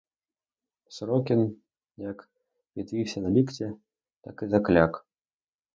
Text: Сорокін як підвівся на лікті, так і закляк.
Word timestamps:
Сорокін 0.89 1.61
як 1.97 2.29
підвівся 2.73 3.21
на 3.21 3.29
лікті, 3.29 3.71
так 4.21 4.43
і 4.43 4.47
закляк. 4.47 5.05